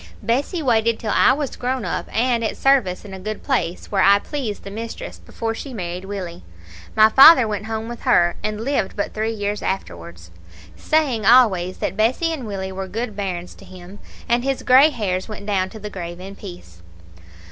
[0.23, 4.01] Bessie waited till I was grown up and at service in a good place, where
[4.01, 6.41] I pleased the mistress, before she married Willie.
[6.95, 10.31] My father went home with her, and lived but three years afterwards,
[10.75, 15.29] saying always that Bessie and Willie were good bairns to him, and his grey hairs
[15.29, 16.81] went down to the grave in peace.